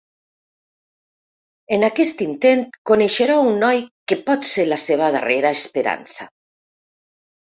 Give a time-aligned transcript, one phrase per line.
[1.77, 6.27] En aquest intent coneixerà un noi que pot ser la seva darrera esperança.